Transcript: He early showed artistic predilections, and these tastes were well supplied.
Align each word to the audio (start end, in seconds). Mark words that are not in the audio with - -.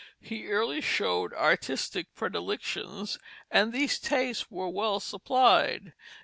He 0.19 0.47
early 0.47 0.81
showed 0.81 1.31
artistic 1.35 2.15
predilections, 2.15 3.19
and 3.51 3.71
these 3.71 3.99
tastes 3.99 4.49
were 4.49 4.67
well 4.67 4.99
supplied. 4.99 5.93